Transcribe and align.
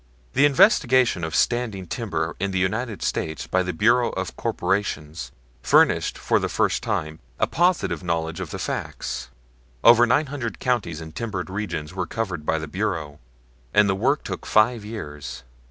The 0.33 0.45
investigation 0.45 1.23
of 1.23 1.35
standing 1.35 1.85
timber 1.85 2.35
in 2.39 2.49
the 2.49 2.57
United 2.57 3.03
States 3.03 3.45
by 3.45 3.61
the 3.61 3.71
Bureau 3.71 4.09
of 4.09 4.35
Corporations 4.35 5.31
furnished 5.61 6.17
for 6.17 6.39
the 6.39 6.49
first 6.49 6.81
time 6.81 7.19
a 7.39 7.45
positive 7.45 8.03
knowledge 8.03 8.39
of 8.39 8.49
the 8.49 8.57
facts. 8.57 9.29
Over 9.83 10.07
nine 10.07 10.25
hundred 10.25 10.57
counties 10.57 11.01
in 11.01 11.11
timbered 11.11 11.51
regions 11.51 11.93
were 11.93 12.07
covered 12.07 12.47
by 12.47 12.57
the 12.57 12.67
Bureau, 12.67 13.19
and 13.75 13.87
the 13.87 13.93
work 13.93 14.23
took 14.23 14.47
five 14.47 14.83
years. 14.83 15.43